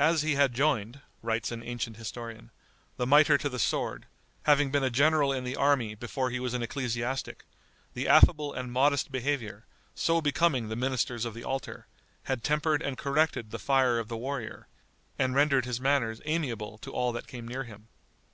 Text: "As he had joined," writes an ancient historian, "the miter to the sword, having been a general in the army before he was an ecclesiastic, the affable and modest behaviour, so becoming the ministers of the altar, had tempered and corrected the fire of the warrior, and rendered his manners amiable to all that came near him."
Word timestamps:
"As 0.00 0.22
he 0.22 0.34
had 0.34 0.54
joined," 0.54 1.02
writes 1.22 1.52
an 1.52 1.62
ancient 1.62 1.96
historian, 1.96 2.50
"the 2.96 3.06
miter 3.06 3.38
to 3.38 3.48
the 3.48 3.60
sword, 3.60 4.06
having 4.42 4.72
been 4.72 4.82
a 4.82 4.90
general 4.90 5.32
in 5.32 5.44
the 5.44 5.54
army 5.54 5.94
before 5.94 6.30
he 6.30 6.40
was 6.40 6.52
an 6.52 6.64
ecclesiastic, 6.64 7.44
the 7.94 8.08
affable 8.08 8.52
and 8.52 8.72
modest 8.72 9.12
behaviour, 9.12 9.64
so 9.94 10.20
becoming 10.20 10.68
the 10.68 10.74
ministers 10.74 11.24
of 11.24 11.32
the 11.32 11.44
altar, 11.44 11.86
had 12.24 12.42
tempered 12.42 12.82
and 12.82 12.98
corrected 12.98 13.52
the 13.52 13.58
fire 13.60 14.00
of 14.00 14.08
the 14.08 14.16
warrior, 14.16 14.66
and 15.16 15.36
rendered 15.36 15.64
his 15.64 15.80
manners 15.80 16.20
amiable 16.24 16.76
to 16.78 16.90
all 16.90 17.12
that 17.12 17.28
came 17.28 17.46
near 17.46 17.62
him." 17.62 17.86